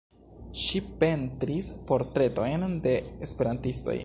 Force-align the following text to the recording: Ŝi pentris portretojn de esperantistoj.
Ŝi 0.61 0.81
pentris 1.03 1.69
portretojn 1.93 2.67
de 2.89 2.99
esperantistoj. 3.29 3.99